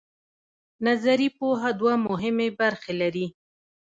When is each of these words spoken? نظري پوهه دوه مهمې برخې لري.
نظري 0.87 1.27
پوهه 1.37 1.69
دوه 1.79 1.93
مهمې 2.07 2.49
برخې 2.59 2.93
لري. 3.01 3.27